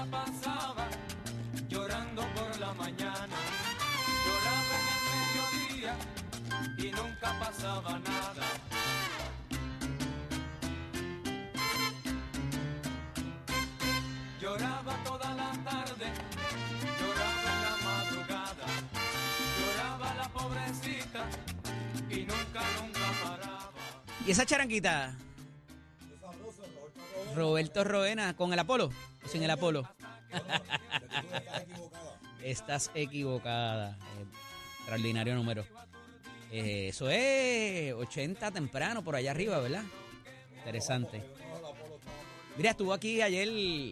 [0.00, 0.88] la pasaba
[1.68, 3.36] llorando por la mañana.
[4.24, 5.94] Lloraba en el mediodía
[6.78, 8.46] y nunca pasaba nada.
[14.40, 16.06] Lloraba toda la tarde,
[17.00, 18.66] lloraba en la madrugada,
[19.58, 21.22] lloraba la pobrecita
[22.08, 23.72] y nunca, nunca paraba.
[24.26, 25.14] ¿Y esa charanguita?
[27.34, 28.90] Roberto Roena, ¿con el Apolo?
[29.24, 29.88] ¿O sin el Apolo?
[32.42, 33.98] Estás equivocada.
[34.78, 35.64] Extraordinario número.
[36.50, 39.84] Eh, eso es 80 temprano, por allá arriba, ¿verdad?
[40.58, 41.22] Interesante.
[42.56, 43.48] Mira, estuvo aquí ayer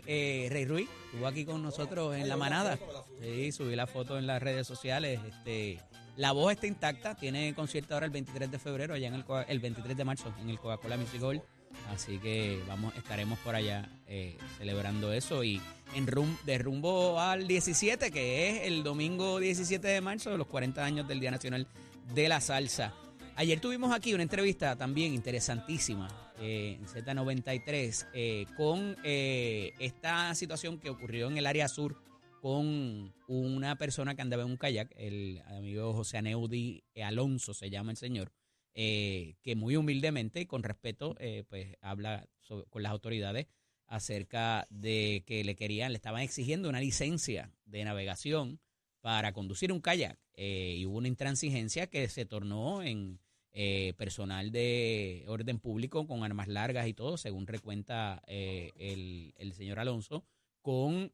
[0.06, 2.78] eh, Rey Ruiz, estuvo aquí con nosotros en la manada.
[3.20, 5.20] Sí, subí la foto en las redes sociales.
[5.26, 5.80] Este,
[6.16, 9.60] la voz está intacta, tiene concierto ahora el 23 de febrero, allá en el, el
[9.60, 11.42] 23 de marzo, en el Coca-Cola Music Hall.
[11.88, 15.60] Así que vamos, estaremos por allá eh, celebrando eso y
[15.94, 20.84] en rum, de rumbo al 17, que es el domingo 17 de marzo, los 40
[20.84, 21.66] años del Día Nacional
[22.14, 22.92] de la Salsa.
[23.36, 26.08] Ayer tuvimos aquí una entrevista también interesantísima
[26.40, 31.96] eh, en Z93 eh, con eh, esta situación que ocurrió en el área sur
[32.40, 37.90] con una persona que andaba en un kayak, el amigo José Aneudi Alonso se llama
[37.90, 38.32] el señor,
[38.74, 42.28] eh, que muy humildemente y con respeto eh, pues habla
[42.70, 43.46] con las autoridades
[43.88, 48.60] acerca de que le querían, le estaban exigiendo una licencia de navegación
[49.00, 53.18] para conducir un kayak eh, y hubo una intransigencia que se tornó en
[53.52, 59.54] eh, personal de orden público con armas largas y todo, según recuenta eh, el, el
[59.54, 60.24] señor Alonso,
[60.60, 61.12] con,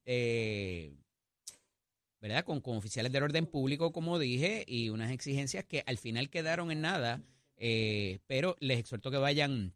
[2.21, 2.45] ¿verdad?
[2.45, 6.73] Con, con oficiales del orden público, como dije, y unas exigencias que al final quedaron
[6.73, 7.23] en nada,
[7.57, 9.75] eh, pero les exhorto que vayan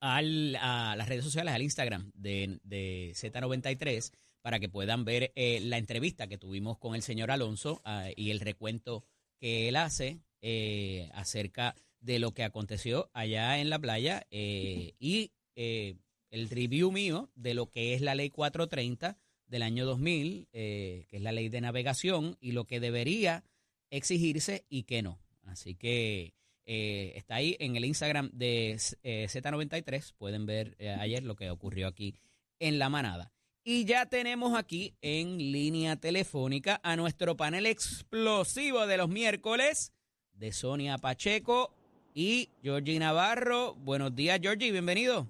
[0.00, 5.60] al, a las redes sociales, al Instagram de, de Z93, para que puedan ver eh,
[5.60, 9.04] la entrevista que tuvimos con el señor Alonso ah, y el recuento
[9.38, 15.32] que él hace eh, acerca de lo que aconteció allá en la playa eh, y
[15.54, 15.96] eh,
[16.30, 21.16] el review mío de lo que es la ley 430 del año 2000, eh, que
[21.16, 23.44] es la ley de navegación y lo que debería
[23.90, 25.18] exigirse y que no.
[25.42, 26.34] Así que
[26.72, 30.14] eh, está ahí en el Instagram de eh, Z93.
[30.16, 32.14] Pueden ver eh, ayer lo que ocurrió aquí
[32.60, 33.32] en la manada.
[33.64, 39.92] Y ya tenemos aquí en línea telefónica a nuestro panel explosivo de los miércoles
[40.32, 41.74] de Sonia Pacheco
[42.14, 43.74] y Georgie Navarro.
[43.74, 45.26] Buenos días, Georgie, bienvenido.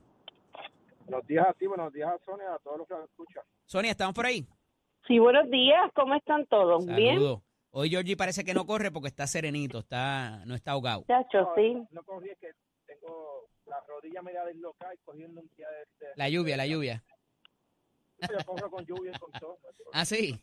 [1.06, 3.44] Buenos días a ti, buenos días a Sonia, a todos los que nos escuchan.
[3.64, 4.46] Sonia, ¿estamos por ahí?
[5.06, 6.84] Sí, buenos días, ¿cómo están todos?
[6.84, 7.40] ¿Bien?
[7.72, 11.04] Hoy Georgie parece que no corre porque está serenito, está, no está ahogado.
[11.06, 11.86] Chacho, No, sí.
[11.92, 12.50] No corrí, es que
[12.86, 16.06] tengo la rodilla media dislocada y cogiendo un día de...
[16.06, 17.04] de- La lluvia, la lluvia.
[18.28, 19.58] Yo corro con lluvia y con todo.
[19.92, 20.38] Ah, sí.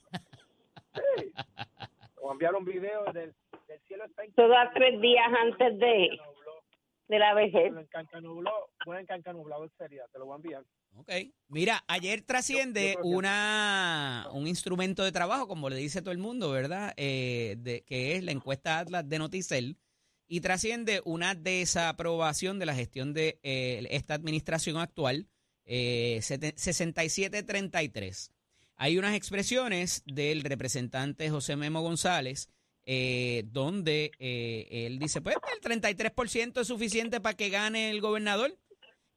[0.95, 1.31] Sí.
[2.21, 3.35] O enviaron videos del,
[3.67, 6.09] del cielo está Todo a tres días antes de,
[7.09, 7.65] de la vejez.
[7.65, 8.51] Bueno, en Cancanubló,
[8.85, 10.63] bueno, en Cancanublado sería, te lo voy a enviar.
[10.97, 11.11] Ok.
[11.49, 16.17] Mira, ayer trasciende Yo- yo una un instrumento de trabajo, como le dice todo el
[16.17, 16.93] mundo, ¿verdad?
[16.97, 19.77] Eh, de, que es la encuesta Atlas de Noticel.
[20.29, 25.29] Y trasciende una desaprobación de la gestión de eh, esta administración actual,
[25.63, 28.31] eh, sete- 6733.
[28.75, 32.49] Hay unas expresiones del representante José Memo González,
[32.85, 38.57] eh, donde eh, él dice, pues el 33% es suficiente para que gane el gobernador.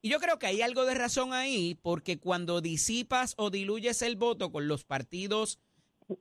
[0.03, 4.16] Y yo creo que hay algo de razón ahí, porque cuando disipas o diluyes el
[4.16, 5.59] voto con los partidos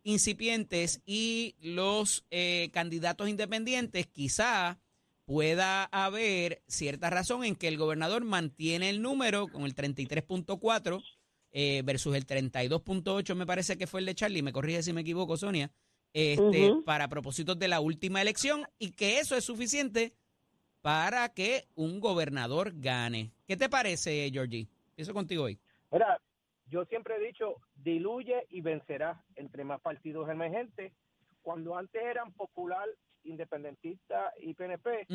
[0.04, 4.80] incipientes y los eh, candidatos independientes, quizá
[5.26, 11.04] pueda haber cierta razón en que el gobernador mantiene el número con el 33.4
[11.52, 15.02] eh, versus el 32.8, me parece que fue el de Charlie, me corrige si me
[15.02, 15.72] equivoco, Sonia,
[16.14, 20.14] este, para propósitos de la última elección y que eso es suficiente
[20.82, 23.32] para que un gobernador gane.
[23.48, 24.68] ¿Qué te parece, Georgie?
[24.90, 25.60] Empiezo contigo hoy.
[25.92, 26.20] Mira,
[26.68, 30.94] yo siempre he dicho, diluye y vencerá entre más partidos emergentes.
[31.42, 32.88] Cuando antes eran popular,
[33.24, 35.08] independentista y PNP,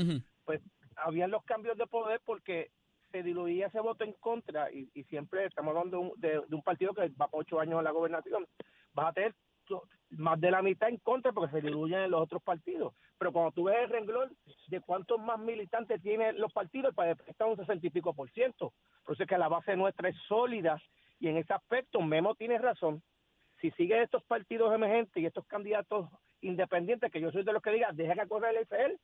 [0.44, 0.60] pues
[0.96, 2.70] habían los cambios de poder porque
[3.12, 6.56] se diluía ese voto en contra y, y siempre estamos hablando de un, de, de
[6.56, 8.46] un partido que va por ocho años en la gobernación.
[8.92, 9.34] Vas a tener
[10.10, 12.94] más de la mitad en contra porque se diluyen en los otros partidos.
[13.18, 14.36] Pero cuando tú ves el renglón
[14.68, 18.72] de cuántos más militantes tienen los partidos, pues está un sesenta y pico por ciento.
[19.04, 20.80] Por eso es que la base nuestra es sólida
[21.20, 23.02] y en ese aspecto Memo tiene razón.
[23.60, 26.08] Si siguen estos partidos emergentes y estos candidatos
[26.40, 28.98] independientes, que yo soy de los que diga, deja que corra el FL,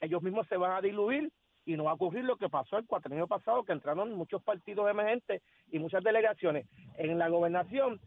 [0.00, 1.32] ellos mismos se van a diluir
[1.64, 4.90] y no va a ocurrir lo que pasó el cuatrienio pasado, que entraron muchos partidos
[4.90, 6.66] emergentes y muchas delegaciones
[6.96, 8.00] en la gobernación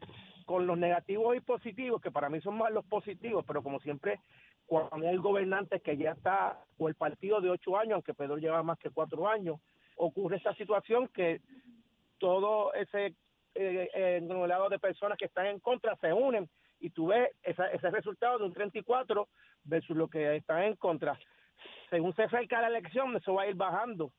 [0.45, 4.21] con los negativos y positivos, que para mí son más los positivos, pero como siempre,
[4.67, 8.61] cuando hay gobernantes que ya está, o el partido de ocho años, aunque Pedro lleva
[8.63, 9.59] más que cuatro años,
[9.95, 11.41] ocurre esa situación que
[12.19, 13.15] todo ese
[13.55, 16.49] eh, eh, de personas que están en contra se unen
[16.79, 19.27] y tú ves ese resultado de un 34
[19.63, 21.17] versus lo que están en contra.
[21.89, 24.11] Según se acerca la elección, eso va a ir bajando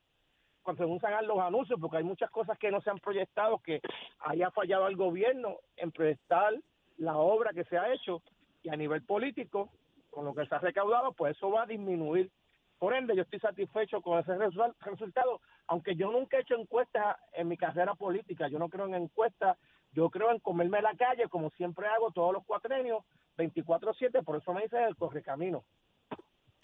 [0.69, 3.81] cuando según salgan los anuncios, porque hay muchas cosas que no se han proyectado, que
[4.19, 6.53] haya fallado el gobierno en proyectar
[6.99, 8.23] la obra que se ha hecho
[8.63, 9.71] y a nivel político,
[10.19, 12.29] con lo que se ha recaudado, pues eso va a disminuir.
[12.77, 14.33] Por ende, yo estoy satisfecho con ese
[14.81, 18.95] resultado, aunque yo nunca he hecho encuestas en mi carrera política, yo no creo en
[18.95, 19.57] encuestas,
[19.93, 23.05] yo creo en comerme la calle, como siempre hago todos los cuatrenios,
[23.37, 25.65] 24-7, por eso me dice el correcamino.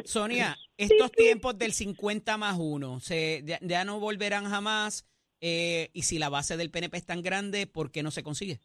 [0.04, 5.06] Sonia, estos tiempos del 50 más 1 se, ya, no volverán jamás.
[5.40, 8.58] Eh, y si la base del PNP es tan grande, ¿por qué no se consigue?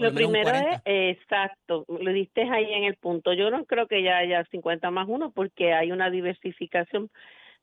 [0.00, 3.32] Lo, primero es, exacto, lo diste ahí en el punto.
[3.32, 7.10] Yo no creo que ya haya 50 más 1 porque hay una diversificación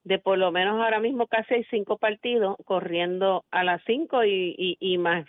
[0.03, 4.77] de por lo menos ahora mismo casi hay cinco partidos corriendo a las cinco y,
[4.79, 5.25] y más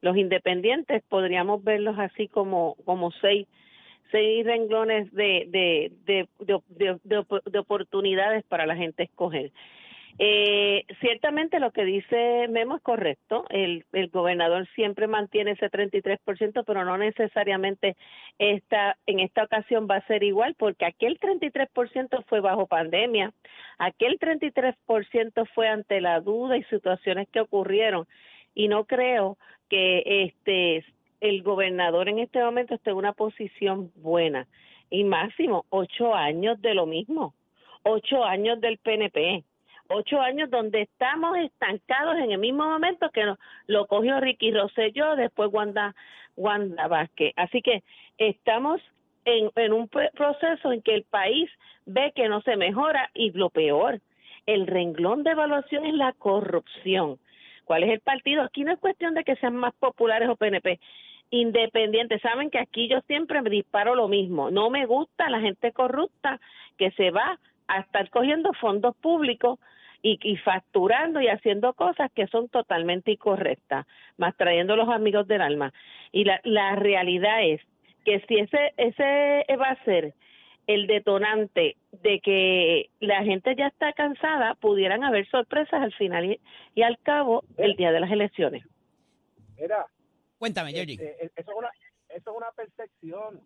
[0.00, 3.46] los independientes, podríamos verlos así como, como seis
[4.10, 6.28] seis renglones de, de, de,
[7.50, 9.50] de, oportunidades para la gente escoger.
[10.18, 13.44] Eh, ciertamente lo que dice Memo es correcto.
[13.50, 17.96] El, el gobernador siempre mantiene ese 33%, pero no necesariamente
[18.38, 23.32] esta, en esta ocasión va a ser igual, porque aquel 33% fue bajo pandemia,
[23.78, 28.06] aquel 33% fue ante la duda y situaciones que ocurrieron.
[28.54, 29.36] Y no creo
[29.68, 30.84] que este
[31.20, 34.46] el gobernador en este momento está en una posición buena.
[34.90, 37.34] Y máximo, ocho años de lo mismo,
[37.82, 39.42] ocho años del PNP,
[39.88, 43.34] ocho años donde estamos estancados en el mismo momento que
[43.66, 45.94] lo cogió Ricky Rosselló, después Wanda,
[46.36, 47.32] Wanda Vázquez.
[47.36, 47.82] Así que
[48.18, 48.80] estamos
[49.24, 51.50] en, en un proceso en que el país
[51.86, 54.00] ve que no se mejora y lo peor,
[54.46, 57.18] el renglón de evaluación es la corrupción.
[57.64, 58.42] ¿Cuál es el partido?
[58.42, 60.78] Aquí no es cuestión de que sean más populares o PNP
[61.30, 62.20] independientes.
[62.22, 64.50] Saben que aquí yo siempre me disparo lo mismo.
[64.50, 66.40] No me gusta la gente corrupta
[66.76, 67.38] que se va
[67.68, 69.58] a estar cogiendo fondos públicos
[70.02, 73.86] y, y, facturando y haciendo cosas que son totalmente incorrectas,
[74.18, 75.72] más trayendo los amigos del alma.
[76.12, 77.60] Y la, la realidad es
[78.04, 80.14] que si ese, ese va a ser
[80.66, 86.40] el detonante de que la gente ya está cansada, pudieran haber sorpresas al final y,
[86.74, 88.62] y al cabo el día de las elecciones.
[89.58, 89.86] Mira,
[90.44, 90.94] Cuéntame, Georgie.
[90.94, 91.70] Este, eso, es una,
[92.10, 93.40] eso es una percepción.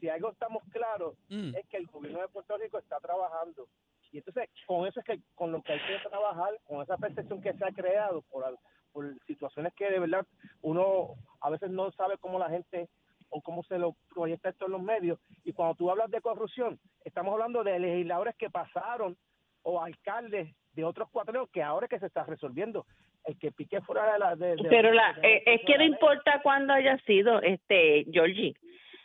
[0.00, 1.54] Si algo estamos claros mm.
[1.54, 3.68] es que el gobierno de Puerto Rico está trabajando.
[4.10, 7.42] Y entonces, con eso es que con lo que hay que trabajar, con esa percepción
[7.42, 8.58] que se ha creado por,
[8.92, 10.26] por situaciones que de verdad
[10.62, 12.88] uno a veces no sabe cómo la gente
[13.30, 15.18] o cómo se lo proyecta esto en los medios.
[15.44, 19.16] Y cuando tú hablas de corrupción, estamos hablando de legisladores que pasaron
[19.62, 22.86] o alcaldes de otros cuatro que ahora es que se está resolviendo
[23.24, 24.36] el que pique fuera de la...
[24.70, 28.54] Pero la, eh, es que no importa cuándo haya sido, este, Georgie.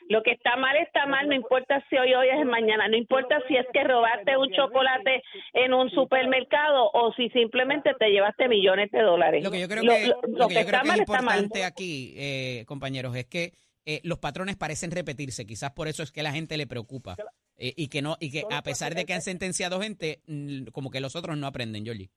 [0.09, 3.39] Lo que está mal está mal, no importa si hoy hoy es mañana, no importa
[3.47, 5.23] si es que robaste un chocolate
[5.54, 9.44] en un supermercado o si simplemente te llevaste millones de dólares.
[9.44, 9.87] Lo que yo creo que,
[10.28, 13.54] lo, que, está es importante aquí, eh, compañeros, es que
[13.85, 17.16] eh, los patrones parecen repetirse, quizás por eso es que la gente le preocupa
[17.57, 20.99] y que no y que a pesar de que han sentenciado gente, mm, como que
[20.99, 22.09] los otros no aprenden, Georgie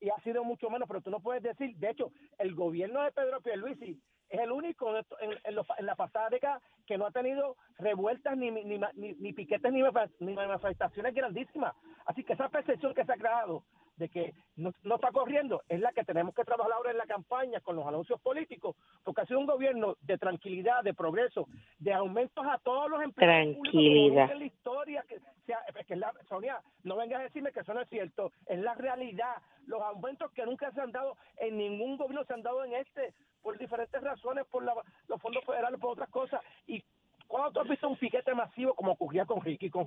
[0.00, 3.12] y ha sido mucho menos, pero tú no puedes decir, de hecho, el gobierno de
[3.12, 5.04] Pedro Pierluisi es el único en,
[5.44, 10.34] en, la pasada década que no ha tenido revueltas ni, ni, ni, ni piquetes ni
[10.34, 11.74] manifestaciones grandísimas.
[12.06, 13.64] Así que esa percepción que se ha creado
[13.98, 17.06] de que no, no, está corriendo es la que tenemos que trabajar ahora en la
[17.06, 21.46] campaña con los anuncios políticos, porque ha sido un gobierno de tranquilidad, de progreso,
[21.78, 24.30] de aumentos a todos los empleados tranquilidad.
[24.32, 27.74] en la historia que sea, es que la, Sonia, no vengas a decirme que eso
[27.74, 29.36] no es cierto, es la realidad,
[29.66, 33.14] los aumentos que nunca se han dado en ningún gobierno se han dado en este
[33.42, 36.82] por diferentes razones, por los fondos federales, por otras cosas y
[37.28, 39.86] ¿Cuándo tú has visto un piquete masivo como ocurría con Ricky, con,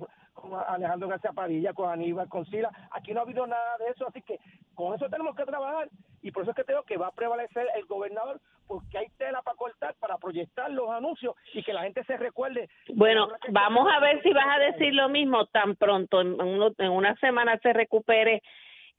[0.68, 2.70] Alejandro García Padilla, con Aníbal, con Sila?
[2.92, 4.38] Aquí no ha habido nada de eso, así que
[4.74, 5.88] con eso tenemos que trabajar
[6.22, 9.42] y por eso es que tengo que va a prevalecer el gobernador porque hay tela
[9.42, 12.70] para cortar, para proyectar los anuncios y que la gente se recuerde.
[12.94, 17.16] Bueno, vamos a ver si vas a decir lo mismo tan pronto, en, en una
[17.16, 18.40] semana se recupere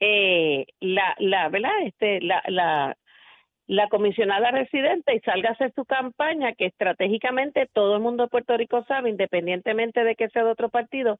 [0.00, 1.72] eh, la, la, ¿verdad?
[1.82, 2.96] Este, la, la
[3.66, 8.28] la comisionada residente y salga a hacer su campaña, que estratégicamente todo el mundo de
[8.28, 11.18] Puerto Rico sabe, independientemente de que sea de otro partido,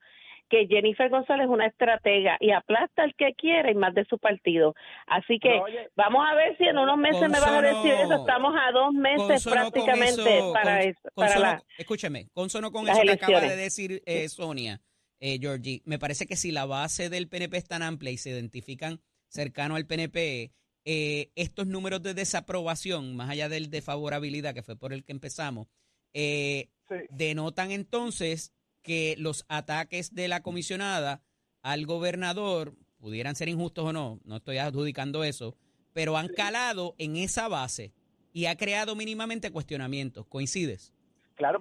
[0.50, 4.18] que Jennifer González es una estratega y aplasta al que quiere y más de su
[4.18, 4.74] partido.
[5.06, 5.60] Así que
[5.96, 8.14] vamos a ver si en unos meses me van a decir eso.
[8.14, 11.00] Estamos a dos meses prácticamente para eso.
[11.14, 14.80] Para escúcheme, consono con eso que acaba de decir eh, Sonia,
[15.18, 15.80] eh, Georgie.
[15.86, 19.76] Me parece que si la base del PNP es tan amplia y se identifican cercano
[19.76, 20.52] al PNP,
[20.84, 25.12] eh, estos números de desaprobación, más allá del de favorabilidad, que fue por el que
[25.12, 25.68] empezamos,
[26.12, 26.68] eh,
[27.10, 31.22] denotan entonces que los ataques de la comisionada
[31.62, 35.56] al gobernador pudieran ser injustos o no, no estoy adjudicando eso,
[35.92, 37.92] pero han calado en esa base
[38.32, 40.26] y ha creado mínimamente cuestionamientos.
[40.26, 40.92] ¿Coincides?
[41.34, 41.60] Claro,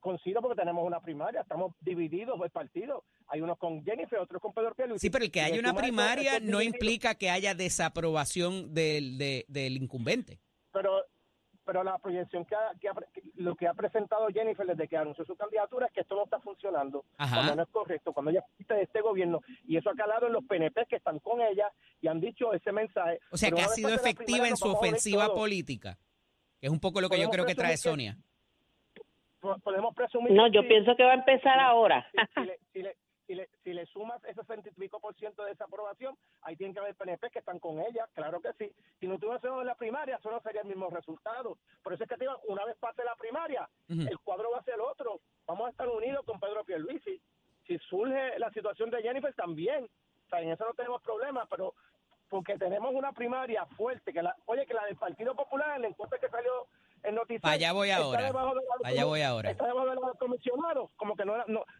[0.00, 3.04] coincido porque tenemos una primaria, estamos divididos el partido.
[3.28, 5.00] Hay unos con Jennifer, otros con Pedro Pérez.
[5.00, 10.38] Sí, pero el que haya una primaria no implica que haya desaprobación del, del incumbente.
[10.72, 11.04] Pero
[11.64, 12.54] pero la proyección que,
[13.34, 16.38] lo que ha presentado Jennifer desde que anunció su candidatura es que esto no está
[16.38, 20.34] funcionando, cuando no es correcto, cuando ella de este gobierno y eso ha calado en
[20.34, 23.18] los PNP que están con ella y han dicho ese mensaje.
[23.32, 25.98] O sea, que ha sido efectiva en su ofensiva política,
[26.60, 28.16] que es un poco lo que yo creo que trae Sonia
[29.62, 30.32] podemos presumir.
[30.32, 32.06] No, yo pienso que va a empezar ahora.
[32.72, 35.64] Si, le, si, le, si, le, sumas ese 60 y pico por ciento de esa
[35.64, 38.72] aprobación, ahí tienen que haber PNP que están con ella, claro que sí.
[39.00, 41.58] Si no tuviésemos en la primaria, eso no sería el mismo resultado.
[41.82, 44.64] Por eso es que te digo, una vez pase la primaria, el cuadro va a
[44.64, 45.20] ser otro.
[45.46, 47.20] Vamos a estar unidos con Pedro Pierluisi.
[47.66, 49.84] Si surge la situación de Jennifer, también.
[49.84, 51.74] O sea, en eso no tenemos problema, pero
[52.28, 55.88] porque tenemos una primaria fuerte, que la, oye, que la del Partido Popular, en la
[55.88, 56.66] encuesta que salió
[57.06, 58.32] en Allá voy ahora.
[58.84, 59.50] Allá voy ahora.
[59.50, 61.34] Está debajo de los comisionados, como que no,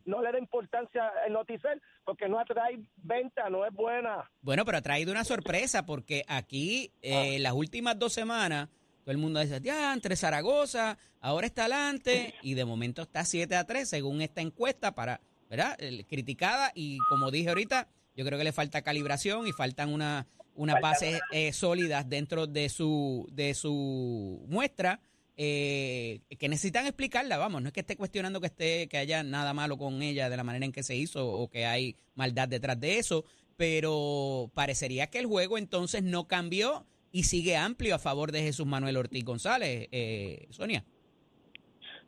[0.05, 4.31] no, le da importancia el noticiero porque no atrae venta, no es buena.
[4.43, 8.69] Bueno, pero ha traído una sorpresa porque aquí, eh, las últimas dos semanas,
[9.05, 13.55] todo el mundo dice, ya, entre Zaragoza, ahora está adelante, y de momento está 7
[13.57, 15.77] a 3, según esta encuesta, para, ¿verdad?
[16.09, 20.81] Criticada, y como dije ahorita, yo creo que le falta calibración y faltan una, unas
[20.81, 25.01] bases eh, sólidas dentro de su, de su muestra
[25.37, 29.53] eh, que necesitan explicarla, vamos, no es que esté cuestionando que esté que haya nada
[29.53, 32.81] malo con ella de la manera en que se hizo o que hay maldad detrás
[32.81, 33.25] de eso,
[33.57, 38.67] pero parecería que el juego entonces no cambió y sigue amplio a favor de Jesús
[38.67, 40.85] Manuel Ortiz González, eh, Sonia.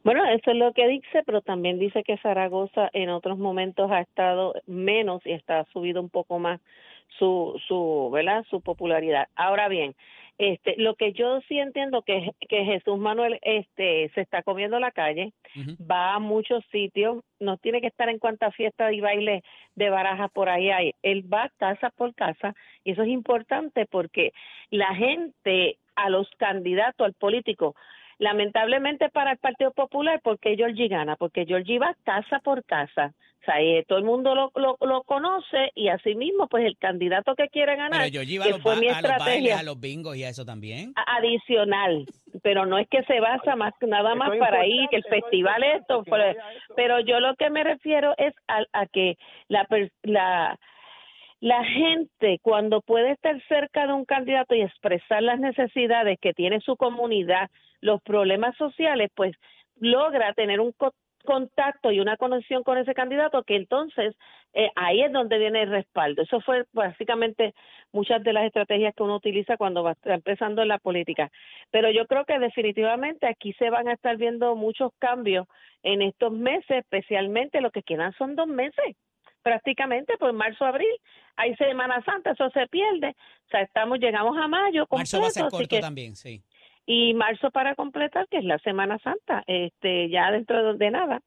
[0.05, 4.01] Bueno, eso es lo que dice, pero también dice que Zaragoza en otros momentos ha
[4.01, 6.61] estado menos y está subido un poco más
[7.19, 8.45] su su, ¿verdad?
[8.49, 9.29] su popularidad.
[9.35, 9.95] Ahora bien,
[10.39, 14.93] este, lo que yo sí entiendo que, que Jesús Manuel este, se está comiendo la
[14.93, 15.33] calle,
[15.91, 19.43] va a muchos sitios, no tiene que estar en cuantas fiestas y bailes
[19.75, 20.95] de barajas por ahí hay.
[21.03, 22.55] Él va casa por casa
[22.85, 24.33] y eso es importante porque
[24.71, 27.75] la gente, a los candidatos, al político,
[28.19, 33.13] lamentablemente para el Partido Popular, porque Georgie gana, porque Georgie va casa por casa
[33.61, 38.03] eh, todo el mundo lo, lo, conoce y asimismo, pues el candidato que quiere ganar,
[38.11, 40.93] pero yo que fue mi estrategia, a los bingos y a eso también.
[41.07, 42.07] Adicional,
[42.43, 46.05] pero no es que se basa más nada más para ir, que el festival esto,
[46.77, 49.17] pero, yo lo que me refiero es a, a que
[49.49, 49.67] la,
[50.03, 50.59] la
[51.41, 56.61] la gente cuando puede estar cerca de un candidato y expresar las necesidades que tiene
[56.61, 57.49] su comunidad,
[57.81, 59.37] los problemas sociales, pues
[59.77, 60.73] logra tener un
[61.29, 64.17] contacto y una conexión con ese candidato que entonces
[64.55, 66.23] eh, ahí es donde viene el respaldo.
[66.23, 67.55] Eso fue básicamente
[67.93, 71.31] muchas de las estrategias que uno utiliza cuando va empezando en la política.
[71.71, 75.47] Pero yo creo que definitivamente aquí se van a estar viendo muchos cambios
[75.83, 78.97] en estos meses, especialmente lo que quedan son dos meses
[79.43, 80.93] prácticamente pues marzo abril
[81.37, 83.15] hay Semana Santa eso se pierde
[83.47, 86.43] o sea estamos llegamos a mayo marzo va a ser corto también sí
[86.91, 91.21] y marzo para completar, que es la Semana Santa, este ya dentro de nada.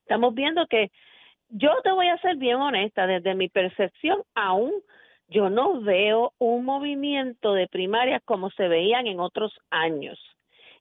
[0.00, 0.90] Estamos viendo que
[1.50, 4.72] yo te voy a ser bien honesta, desde mi percepción aún
[5.28, 10.18] yo no veo un movimiento de primarias como se veían en otros años,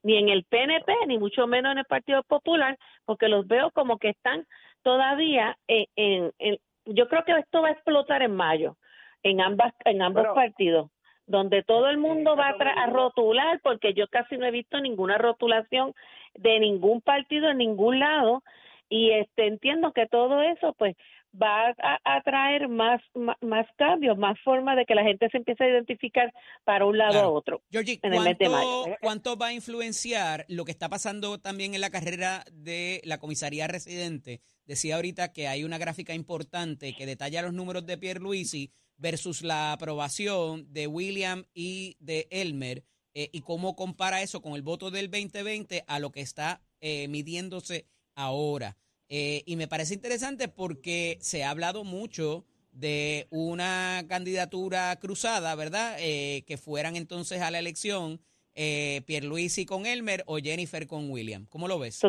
[0.01, 3.99] ni en el PNP, ni mucho menos en el Partido Popular, porque los veo como
[3.99, 4.47] que están
[4.81, 8.77] todavía en, en, yo creo que esto va a explotar en mayo
[9.21, 10.89] en ambas en ambos partidos
[11.29, 15.93] donde todo el mundo va a, rotular, porque yo casi no he visto ninguna rotulación
[16.33, 18.43] de ningún partido en ningún lado,
[18.89, 20.97] y este entiendo que todo eso pues
[21.39, 25.69] va a, traer más, más, cambios, más formas de que la gente se empiece a
[25.69, 26.33] identificar
[26.63, 27.61] para un lado a otro.
[27.69, 33.01] Georgie, ¿cuánto, ¿cuánto va a influenciar lo que está pasando también en la carrera de
[33.03, 34.41] la comisaría residente?
[34.65, 39.41] Decía ahorita que hay una gráfica importante que detalla los números de Pierre Luisi versus
[39.41, 42.83] la aprobación de William y de Elmer
[43.15, 47.07] eh, y cómo compara eso con el voto del 2020 a lo que está eh,
[47.07, 48.77] midiéndose ahora.
[49.07, 55.97] Eh, y me parece interesante porque se ha hablado mucho de una candidatura cruzada, ¿verdad?
[55.97, 58.21] que fueran entonces a la elección
[58.61, 61.45] eh, Pierluisi con Elmer o Jennifer con William.
[61.45, 62.01] ¿Cómo lo ves?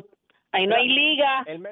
[0.52, 1.44] Ahí no hay liga.
[1.47, 1.68] Ahí no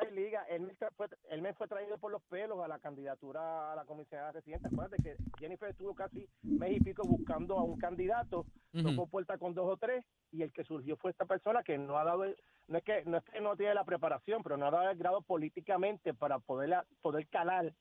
[0.00, 0.37] hay liga.
[0.48, 4.68] Elmer fue, traído por los pelos a la candidatura a la comisionada residente.
[4.68, 8.46] Acuérdate que Jennifer estuvo casi mes y pico buscando a un candidato,
[8.82, 11.98] tocó puerta con dos o tres y el que surgió fue esta persona que no
[11.98, 12.24] ha dado,
[12.66, 14.98] no es que no, es que no tiene la preparación, pero no ha dado el
[14.98, 17.72] grado políticamente para poder, poder calar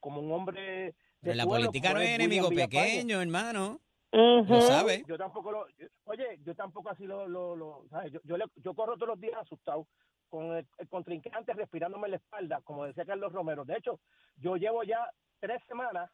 [0.00, 3.80] como un hombre de la política no es enemigo pequeño, hermano.
[4.12, 5.02] Lo sabe.
[5.08, 5.66] Yo tampoco lo,
[6.04, 8.12] oye, yo tampoco así lo, lo, lo ¿sabes?
[8.12, 9.88] Yo, yo, yo, corro todos los días asustado
[10.34, 13.64] con el, contrincante respirándome la espalda, como decía Carlos Romero.
[13.64, 14.00] De hecho,
[14.36, 16.10] yo llevo ya tres semanas,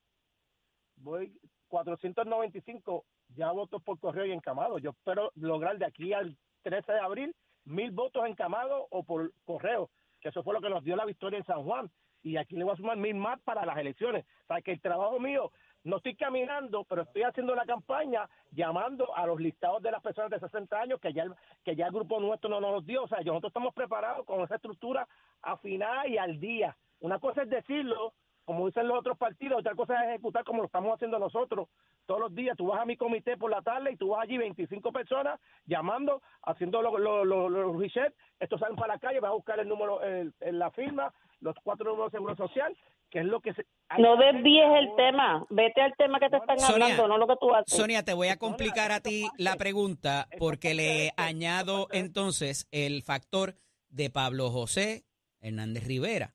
[0.96, 1.32] voy
[1.68, 4.76] 495 ya votos por correo y encamado.
[4.76, 7.34] Yo espero lograr de aquí al 13 de abril
[7.64, 9.88] mil votos encamados o por correo,
[10.20, 11.90] que eso fue lo que nos dio la victoria en San Juan.
[12.22, 14.26] Y aquí le voy a sumar mil más para las elecciones.
[14.42, 15.50] O sea, que el trabajo mío
[15.84, 20.30] no estoy caminando, pero estoy haciendo la campaña llamando a los listados de las personas
[20.30, 21.34] de 60 años que ya el,
[21.64, 23.04] que ya el grupo nuestro no nos dio.
[23.04, 25.08] O sea, nosotros estamos preparados con esa estructura
[25.42, 26.76] afinada y al día.
[27.00, 28.12] Una cosa es decirlo,
[28.44, 31.68] como dicen los otros partidos, otra cosa es ejecutar como lo estamos haciendo nosotros
[32.04, 32.56] todos los días.
[32.56, 36.20] Tú vas a mi comité por la tarde y tú vas allí 25 personas llamando,
[36.42, 38.14] haciendo los lo, lo, reset.
[38.38, 41.90] Estos salen para la calle, vas a buscar el número, en la firma, los cuatro
[41.90, 42.76] números de seguro social
[43.10, 43.66] que es lo que se...
[43.98, 47.54] No desvíes el tema, vete al tema que te están hablando, no lo que tú
[47.54, 47.76] haces.
[47.76, 53.56] Sonia, te voy a complicar a ti la pregunta porque le añado entonces el factor
[53.88, 55.04] de Pablo José
[55.40, 56.34] Hernández Rivera.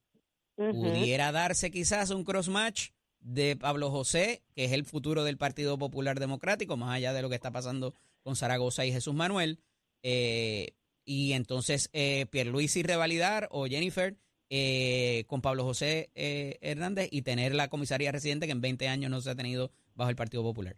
[0.56, 2.90] Pudiera darse quizás un cross match
[3.20, 7.30] de Pablo José, que es el futuro del Partido Popular Democrático, más allá de lo
[7.30, 9.60] que está pasando con Zaragoza y Jesús Manuel.
[10.04, 14.16] Eh, y entonces eh, Pierluisi revalidar o Jennifer
[14.50, 19.10] eh, con Pablo José eh, Hernández y tener la comisaría residente que en 20 años
[19.10, 20.76] no se ha tenido bajo el Partido Popular.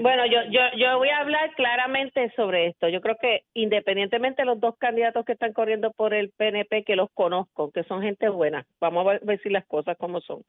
[0.00, 2.88] Bueno, yo, yo, yo voy a hablar claramente sobre esto.
[2.88, 6.96] Yo creo que independientemente de los dos candidatos que están corriendo por el PNP, que
[6.96, 10.42] los conozco, que son gente buena, vamos a ver si las cosas como son.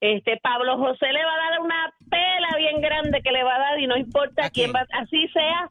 [0.00, 3.58] Este Pablo José le va a dar una pela bien grande que le va a
[3.58, 5.68] dar y no importa quién va, así sea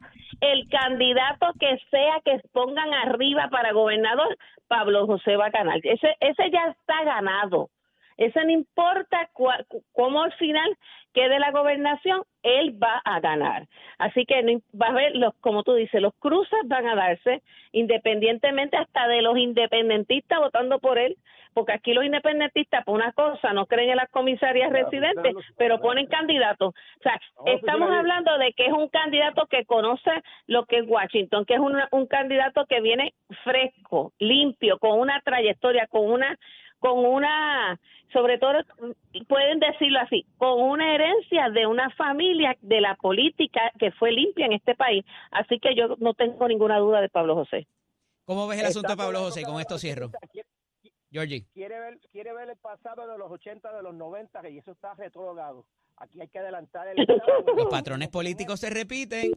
[0.52, 4.36] el candidato que sea que pongan arriba para gobernador,
[4.68, 5.78] Pablo José va a ganar.
[5.82, 7.70] Ese, ese ya está ganado.
[8.16, 9.28] Ese no importa
[9.92, 10.76] cómo al final
[11.12, 13.66] quede la gobernación, él va a ganar.
[13.98, 17.42] Así que no, va a ver, los, como tú dices, los cruces van a darse
[17.72, 21.16] independientemente hasta de los independentistas votando por él,
[21.54, 26.06] porque aquí los independentistas, por una cosa, no creen en las comisarias residentes, pero ponen
[26.06, 26.74] candidatos.
[26.74, 30.10] O sea, estamos hablando de que es un candidato que conoce
[30.46, 33.14] lo que es Washington, que es un, un candidato que viene
[33.44, 36.36] fresco, limpio, con una trayectoria, con una
[36.84, 37.80] con una,
[38.12, 38.58] sobre todo,
[39.26, 44.44] pueden decirlo así, con una herencia de una familia de la política que fue limpia
[44.44, 45.02] en este país.
[45.30, 47.66] Así que yo no tengo ninguna duda de Pablo José.
[48.26, 49.44] ¿Cómo ves el asunto de Pablo José?
[49.44, 50.10] Con esto cierro.
[51.14, 51.46] Georgie.
[51.54, 54.94] Quiere ver, quiere ver el pasado de los 80, de los 90, y eso está
[54.94, 55.64] retrogado.
[55.96, 56.96] Aquí hay que adelantar el...
[57.56, 59.30] los patrones políticos se repiten.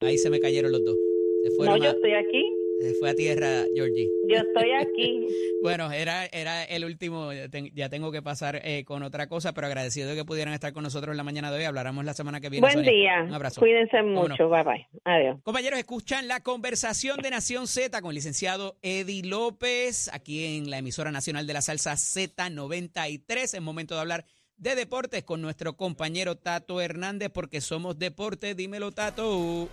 [0.00, 0.96] Ahí se me cayeron los dos.
[1.42, 2.61] Se no, yo estoy aquí
[2.98, 4.08] fue a tierra, Georgie.
[4.28, 5.26] Yo estoy aquí.
[5.62, 10.08] bueno, era, era el último, ya tengo que pasar eh, con otra cosa, pero agradecido
[10.08, 11.64] de que pudieran estar con nosotros en la mañana de hoy.
[11.64, 12.66] Hablaremos la semana que viene.
[12.66, 13.22] Buen día.
[13.24, 13.60] Un abrazo.
[13.60, 14.48] Cuídense mucho.
[14.48, 14.86] Bye bye.
[15.04, 15.40] Adiós.
[15.42, 20.78] Compañeros, escuchan la conversación de Nación Z con el licenciado Eddie López, aquí en la
[20.78, 23.54] emisora nacional de la salsa Z93.
[23.54, 24.24] Es momento de hablar
[24.56, 28.54] de deportes con nuestro compañero Tato Hernández, porque somos deporte.
[28.54, 29.68] Dímelo, Tato.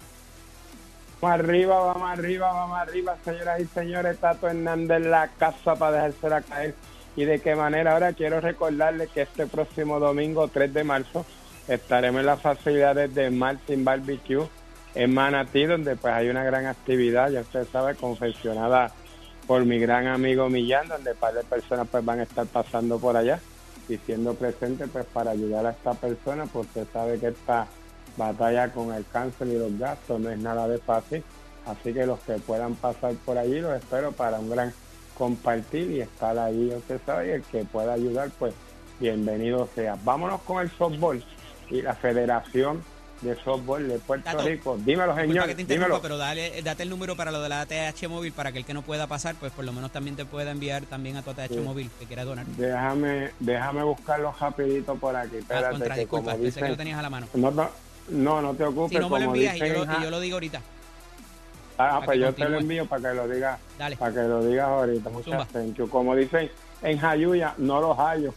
[1.22, 4.18] Vamos arriba, vamos arriba, vamos arriba, señoras y señores.
[4.20, 6.76] Tato Hernández en la casa para dejársela caer.
[7.18, 7.94] Y de qué manera.
[7.94, 11.26] Ahora quiero recordarles que este próximo domingo, 3 de marzo,
[11.68, 14.48] estaremos en las facilidades de Martin Barbecue
[14.96, 18.92] en Manatí, donde pues hay una gran actividad, ya usted sabe, confeccionada
[19.46, 23.18] por mi gran amigo Millán, donde par de personas pues van a estar pasando por
[23.18, 23.40] allá
[23.90, 27.68] y siendo presentes pues para ayudar a esta persona, porque sabe que está
[28.20, 31.24] batalla con el cáncer y los gastos no es nada de fácil.
[31.66, 34.74] Así que los que puedan pasar por allí los espero para un gran
[35.18, 38.54] compartir y estar ahí, usted sabe, y el que pueda ayudar, pues
[39.00, 39.98] bienvenido sea.
[40.04, 41.24] Vámonos con el softball
[41.70, 42.82] y la Federación
[43.22, 44.78] de softball de Puerto Rico.
[44.78, 45.48] Dímelo, señor.
[45.48, 46.02] Que te dímelo.
[46.02, 48.74] pero dale, date el número para lo de la ATH móvil para que el que
[48.74, 51.52] no pueda pasar, pues por lo menos también te pueda enviar también a tu ATH
[51.64, 52.46] móvil que quiera donar.
[52.46, 55.36] Déjame, déjame buscarlo rapidito por aquí.
[55.36, 57.28] Ah, Espérate, contra, que disculpa, como dicen, que lo tenías a la mano.
[57.34, 57.70] No, no,
[58.10, 58.98] no, te ocupes.
[58.98, 60.62] Si no me lo envías y yo, y yo, lo digo ahorita.
[61.78, 63.60] Ah, pues yo te lo envío para que lo digas.
[63.98, 65.10] Para que lo digas ahorita.
[65.10, 65.89] Muchas gracias.
[65.89, 68.34] Como dicen en Jayuya, no los hallo.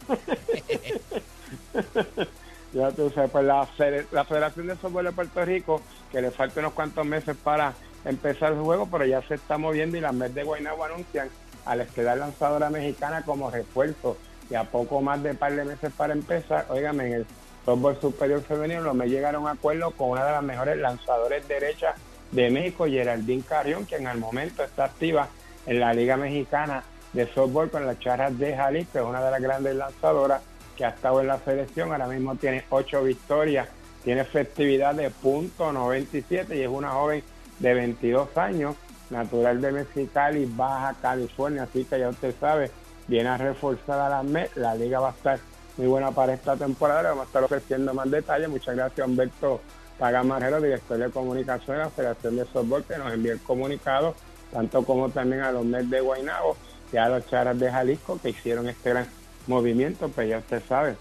[2.73, 3.67] ya tú sabes, pues la,
[4.11, 5.81] la Federación de Softball de Puerto Rico,
[6.11, 7.73] que le falta unos cuantos meses para
[8.05, 11.29] empezar el juego, pero ya se está moviendo y las MED de Guaynabo anuncian
[11.65, 14.17] al la lanzadora mexicana como refuerzo
[14.49, 17.25] y a poco más de par de meses para empezar, óigame, en el
[17.65, 21.95] softball superior femenino me llegaron a acuerdo con una de las mejores lanzadores derechas
[22.31, 25.27] de México, Geraldine Carrión, que en el momento está activa
[25.65, 29.41] en la Liga Mexicana de Softball con las charras de Jalisco, es una de las
[29.41, 30.41] grandes lanzadoras
[30.75, 33.67] que ha estado en la selección, ahora mismo tiene ocho victorias,
[34.03, 37.23] tiene efectividad de punto .97 y es una joven
[37.59, 38.75] de 22 años,
[39.11, 42.71] natural de Mexicali, Baja California, así que ya usted sabe,
[43.07, 45.39] viene a reforzar a la la liga va a estar
[45.77, 49.61] muy buena para esta temporada, vamos a estar ofreciendo más detalles, muchas gracias Humberto
[49.97, 54.15] Pagamarero, director de comunicación de la Federación de Softball, que nos envió el comunicado,
[54.51, 56.55] tanto como también a los MED de Guaynabo
[56.91, 59.07] y a los Charas de Jalisco, que hicieron este gran
[59.47, 60.95] movimiento, pues ya usted sabe,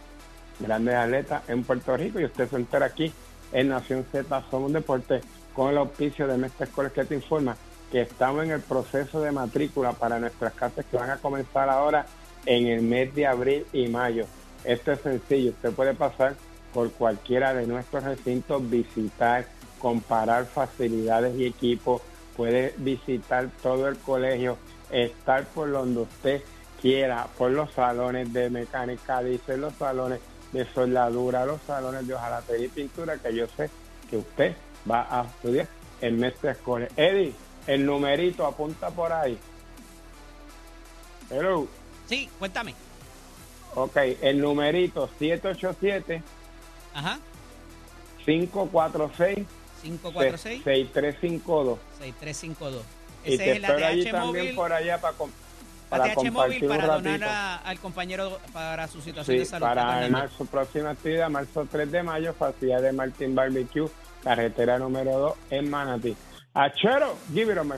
[0.58, 3.12] grandes atletas en Puerto Rico y usted se entera aquí
[3.52, 4.44] en Nación Z.
[4.50, 5.20] Somos Deporte
[5.54, 7.56] con el auspicio de Mestre Escoles que te informa
[7.90, 12.06] que estamos en el proceso de matrícula para nuestras clases que van a comenzar ahora
[12.46, 14.24] en el mes de abril y mayo.
[14.64, 16.36] Esto es sencillo, usted puede pasar
[16.72, 19.46] por cualquiera de nuestros recintos, visitar,
[19.78, 22.02] comparar facilidades y equipos,
[22.36, 24.56] puede visitar todo el colegio,
[24.90, 26.42] estar por donde usted
[26.80, 30.20] quiera, por los salones de mecánica, dice los salones
[30.52, 33.70] de soldadura, los salones de hojalatería y pintura, que yo sé
[34.08, 34.56] que usted
[34.90, 35.68] va a estudiar
[36.00, 36.90] en Mestre Escoles.
[36.96, 37.34] Eddie,
[37.66, 39.38] el numerito apunta por ahí.
[41.30, 41.66] Hello.
[42.06, 42.74] Sí, cuéntame.
[43.74, 46.22] Ok, el numerito 787
[46.94, 47.18] Ajá.
[48.24, 49.46] 546
[49.82, 52.84] 546 6352 6352.
[53.24, 55.14] Ese y te es el espero allí también por allá para
[55.88, 59.66] para ATH móvil para donar al compañero para su situación de salud.
[59.66, 63.90] Para su próxima actividad, marzo 3 de mayo, facilidad de Martín Barbecue,
[64.24, 66.16] carretera número 2 en Manatí.
[66.54, 67.76] Achero, give it a my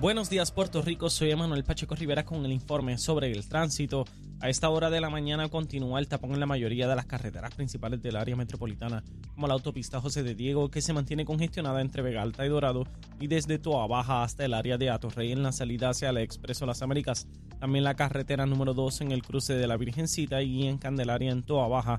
[0.00, 4.04] Buenos días Puerto Rico, soy Emanuel Pacheco Rivera con el informe sobre el tránsito.
[4.40, 7.54] A esta hora de la mañana continúa el tapón en la mayoría de las carreteras
[7.54, 9.04] principales del área metropolitana,
[9.34, 12.84] como la autopista José de Diego, que se mantiene congestionada entre Vega Alta y Dorado,
[13.20, 16.66] y desde Toa Baja hasta el área de Atorrey en la salida hacia el Expreso
[16.66, 17.26] Las Américas.
[17.60, 21.44] También la carretera número 2 en el cruce de la Virgencita y en Candelaria en
[21.44, 21.98] Toa Baja,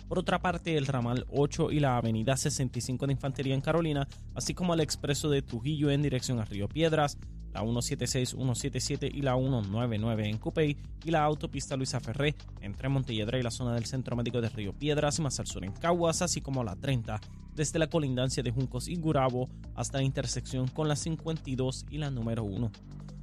[0.11, 4.53] Por otra parte, el ramal 8 y la avenida 65 de Infantería en Carolina, así
[4.53, 7.17] como el expreso de Trujillo en dirección a Río Piedras,
[7.53, 13.39] la 176, 177 y la 199 en Cupey y la autopista Luisa Ferré entre Montelledra
[13.39, 16.41] y la zona del Centro Médico de Río Piedras más al sur en Caguas, así
[16.41, 17.21] como la 30
[17.55, 22.11] desde la colindancia de Juncos y Gurabo hasta la intersección con la 52 y la
[22.11, 22.69] número 1.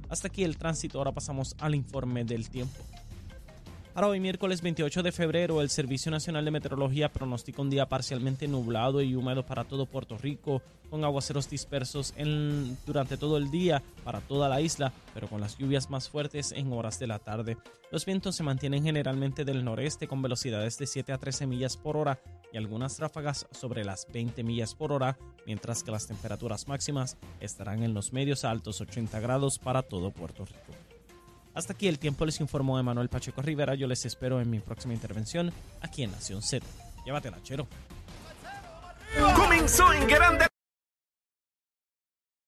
[0.09, 2.79] Hasta aquí el tránsito, ahora pasamos al informe del tiempo.
[3.93, 8.47] Para hoy miércoles 28 de febrero, el Servicio Nacional de Meteorología pronostica un día parcialmente
[8.47, 12.13] nublado y húmedo para todo Puerto Rico, con aguaceros dispersos
[12.85, 16.71] durante todo el día para toda la isla, pero con las lluvias más fuertes en
[16.71, 17.57] horas de la tarde.
[17.91, 21.97] Los vientos se mantienen generalmente del noreste con velocidades de 7 a 13 millas por
[21.97, 22.19] hora
[22.53, 27.81] y algunas ráfagas sobre las 20 millas por hora, mientras que las temperaturas máximas estarán
[27.83, 30.88] en los medios altos 80 grados para todo Puerto Rico.
[31.59, 33.75] Hasta aquí el tiempo les informó Emanuel Pacheco Rivera.
[33.75, 36.65] Yo les espero en mi próxima intervención aquí en Nación Z.
[37.05, 37.67] Llévatela, chero.
[39.35, 40.48] Comenzó en grande